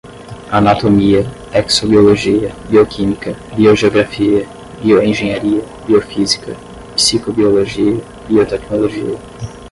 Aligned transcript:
anatomia, 0.51 1.21
exobiologia, 1.59 2.49
bioquímica, 2.69 3.35
biogeografia, 3.55 4.47
bioengenharia, 4.81 5.61
biofísica, 5.87 6.55
psicobiologia, 6.95 8.01
biotecnologia 8.27 9.19